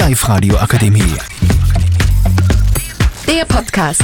[0.00, 1.14] Live radio akademie
[3.28, 4.02] Der Podcast.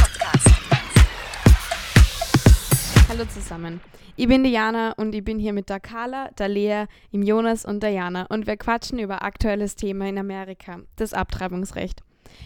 [3.09, 3.81] Hallo zusammen.
[4.15, 7.83] Ich bin Diana und ich bin hier mit der Carla, der Lea, dem Jonas und
[7.83, 12.03] der Jana und wir quatschen über aktuelles Thema in Amerika, das Abtreibungsrecht.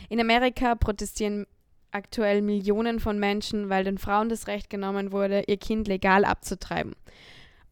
[0.09, 1.49] In Amerika protestieren
[1.91, 6.95] aktuell Millionen von Menschen, weil den Frauen das Recht genommen wurde, ihr Kind legal abzutreiben.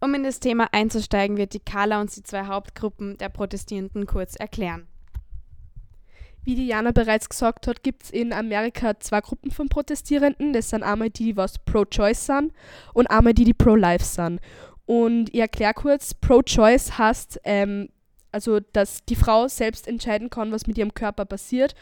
[0.01, 4.35] Um in das Thema einzusteigen, wird die Carla uns die zwei Hauptgruppen der Protestierenden kurz
[4.35, 4.89] erklären.
[6.49, 10.55] Wie Diana bereits gesagt hat, gibt es in Amerika zwei Gruppen von Protestierenden.
[10.55, 12.55] Das sind einmal die, die was pro-choice sind
[12.95, 14.41] und einmal die, die pro-life sind.
[14.87, 17.91] Und ich erkläre kurz, pro-choice heißt, ähm,
[18.33, 21.75] also, dass die Frau selbst entscheiden kann, was mit ihrem Körper passiert.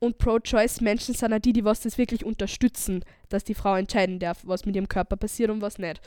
[0.00, 4.18] Und pro-choice Menschen sind auch die, die was das wirklich unterstützen, dass die Frau entscheiden
[4.18, 6.00] darf, was mit ihrem Körper passiert und was nicht.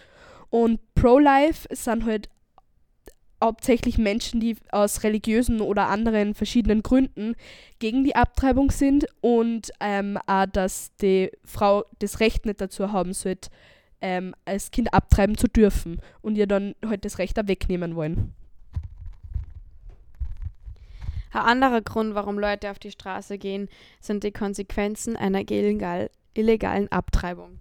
[0.50, 2.28] Und Pro-Life sind halt
[3.42, 7.36] hauptsächlich Menschen, die aus religiösen oder anderen verschiedenen Gründen
[7.80, 13.14] gegen die Abtreibung sind und ähm, auch, dass die Frau das Recht nicht dazu haben
[13.14, 13.50] sollte,
[14.02, 18.34] ähm, als Kind abtreiben zu dürfen und ihr dann halt das Recht auch wegnehmen wollen.
[21.34, 23.70] Ein anderer Grund, warum Leute auf die Straße gehen,
[24.02, 27.60] sind die Konsequenzen einer illegal, illegalen Abtreibung.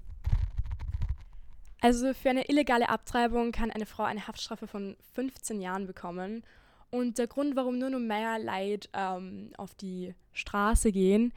[1.81, 6.43] Also für eine illegale Abtreibung kann eine Frau eine Haftstrafe von 15 Jahren bekommen.
[6.91, 11.33] Und der Grund, warum nur noch mehr Leute ähm, auf die Straße gehen,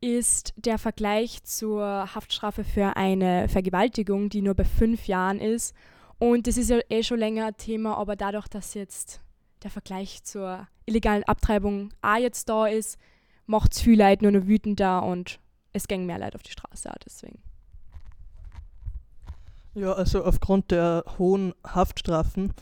[0.00, 5.74] ist der Vergleich zur Haftstrafe für eine Vergewaltigung, die nur bei fünf Jahren ist.
[6.18, 9.20] Und das ist ja eh schon länger Thema, aber dadurch, dass jetzt
[9.62, 12.98] der Vergleich zur illegalen Abtreibung auch jetzt da ist,
[13.46, 15.38] macht es viel Leute nur noch wütender und
[15.72, 17.42] es gehen mehr Leute auf die Straße deswegen.
[19.74, 22.52] Ja, also aufgrund der hohen Haftstrafen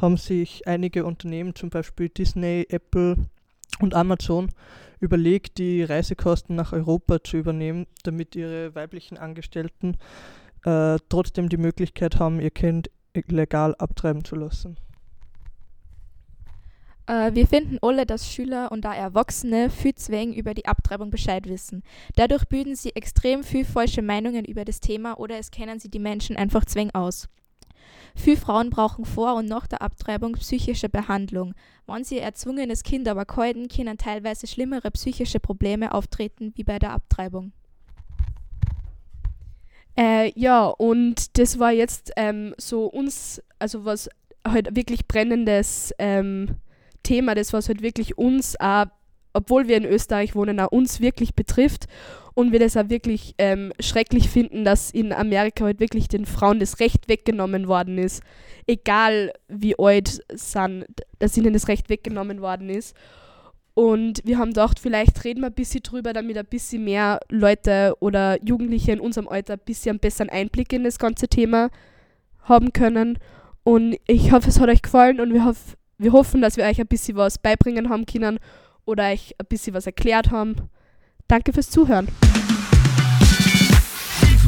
[0.00, 3.16] haben sich einige Unternehmen, zum Beispiel Disney, Apple
[3.80, 4.50] und Amazon,
[4.98, 9.98] überlegt, die Reisekosten nach Europa zu übernehmen, damit ihre weiblichen Angestellten
[10.64, 14.76] äh, trotzdem die Möglichkeit haben, ihr Kind legal abtreiben zu lassen.
[17.06, 21.48] Äh, wir finden alle, dass Schüler und auch Erwachsene viel wenig über die Abtreibung Bescheid
[21.48, 21.82] wissen.
[22.16, 25.98] Dadurch bilden sie extrem viel falsche Meinungen über das Thema oder es kennen sie die
[25.98, 27.28] Menschen einfach zwäng aus.
[28.14, 31.54] Viele Frauen brauchen vor und nach der Abtreibung psychische Behandlung.
[31.86, 36.78] Wenn sie ihr erzwungenes Kind aber keuden, können teilweise schlimmere psychische Probleme auftreten wie bei
[36.78, 37.52] der Abtreibung.
[39.96, 44.08] Äh, ja, und das war jetzt ähm, so uns, also was
[44.46, 46.56] halt wirklich brennendes ähm,
[47.02, 48.86] Thema, das was halt wirklich uns auch,
[49.32, 51.86] obwohl wir in Österreich wohnen, auch uns wirklich betrifft
[52.34, 56.60] und wir das auch wirklich ähm, schrecklich finden, dass in Amerika halt wirklich den Frauen
[56.60, 58.22] das Recht weggenommen worden ist,
[58.66, 60.86] egal wie alt sind,
[61.18, 62.96] dass ihnen das Recht weggenommen worden ist.
[63.74, 67.94] Und wir haben gedacht, vielleicht reden wir ein bisschen drüber, damit ein bisschen mehr Leute
[68.00, 71.70] oder Jugendliche in unserem Alter ein bisschen einen besseren Einblick in das ganze Thema
[72.42, 73.18] haben können.
[73.64, 76.80] Und ich hoffe, es hat euch gefallen und wir hoffen, wir hoffen, dass wir euch
[76.80, 78.38] ein bisschen was beibringen haben können
[78.84, 80.56] oder euch ein bisschen was erklärt haben.
[81.28, 82.08] Danke fürs Zuhören.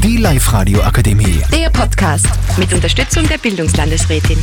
[0.02, 2.26] Die Live radio akademie Der Podcast
[2.58, 4.38] mit Unterstützung der Bildungslandesrätin.